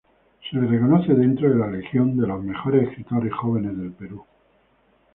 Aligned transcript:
Se 0.49 0.55
le 0.57 0.65
reconoce 0.67 1.09
dentro 1.13 1.47
de 1.47 1.59
la 1.59 1.67
legión 1.67 2.17
de 2.17 2.25
los 2.25 2.43
mejores 2.43 2.87
escritores 2.89 3.31
jóvenes 3.35 3.77
del 3.77 3.91
Perú. 3.91 4.25